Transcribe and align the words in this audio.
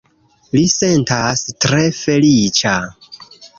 Li 0.55 0.63
sentas 0.75 1.45
tre 1.67 1.83
feliĉa 2.01 2.75